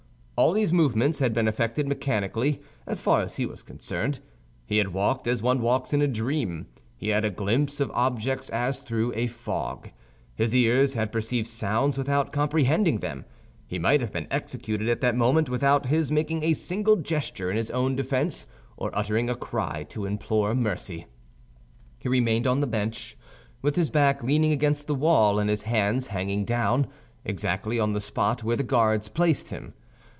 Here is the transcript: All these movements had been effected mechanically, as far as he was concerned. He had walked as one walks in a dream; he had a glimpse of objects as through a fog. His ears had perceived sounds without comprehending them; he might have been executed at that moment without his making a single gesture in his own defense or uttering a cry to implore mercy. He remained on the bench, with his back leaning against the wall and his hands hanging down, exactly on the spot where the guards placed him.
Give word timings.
All 0.37 0.53
these 0.53 0.73
movements 0.73 1.19
had 1.19 1.35
been 1.35 1.47
effected 1.47 1.87
mechanically, 1.87 2.63
as 2.87 2.99
far 2.99 3.21
as 3.21 3.35
he 3.35 3.45
was 3.45 3.61
concerned. 3.61 4.21
He 4.65 4.77
had 4.79 4.91
walked 4.91 5.27
as 5.27 5.39
one 5.39 5.61
walks 5.61 5.93
in 5.93 6.01
a 6.01 6.07
dream; 6.07 6.65
he 6.97 7.09
had 7.09 7.23
a 7.23 7.29
glimpse 7.29 7.79
of 7.79 7.91
objects 7.91 8.49
as 8.49 8.79
through 8.79 9.13
a 9.13 9.27
fog. 9.27 9.91
His 10.33 10.55
ears 10.55 10.95
had 10.95 11.11
perceived 11.11 11.45
sounds 11.47 11.95
without 11.95 12.31
comprehending 12.31 13.01
them; 13.01 13.25
he 13.67 13.77
might 13.77 14.01
have 14.01 14.11
been 14.11 14.25
executed 14.31 14.89
at 14.89 14.99
that 15.01 15.15
moment 15.15 15.47
without 15.47 15.85
his 15.85 16.11
making 16.11 16.43
a 16.43 16.55
single 16.55 16.95
gesture 16.95 17.51
in 17.51 17.55
his 17.55 17.69
own 17.69 17.95
defense 17.95 18.47
or 18.77 18.89
uttering 18.97 19.29
a 19.29 19.35
cry 19.35 19.83
to 19.89 20.07
implore 20.07 20.55
mercy. 20.55 21.05
He 21.99 22.09
remained 22.09 22.47
on 22.47 22.61
the 22.61 22.65
bench, 22.65 23.15
with 23.61 23.75
his 23.75 23.91
back 23.91 24.23
leaning 24.23 24.51
against 24.51 24.87
the 24.87 24.95
wall 24.95 25.37
and 25.37 25.51
his 25.51 25.61
hands 25.61 26.07
hanging 26.07 26.45
down, 26.45 26.87
exactly 27.23 27.79
on 27.79 27.93
the 27.93 28.01
spot 28.01 28.43
where 28.43 28.55
the 28.57 28.63
guards 28.63 29.07
placed 29.07 29.51
him. 29.51 29.75